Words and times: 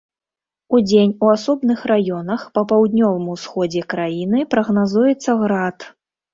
Удзень 0.77 1.11
у 1.25 1.29
асобных 1.33 1.83
раёнах 1.91 2.47
па 2.59 2.65
паўднёвым 2.73 3.29
усходзе 3.37 3.87
краіны 3.97 4.39
прагназуецца 4.57 5.41
град. 5.47 5.91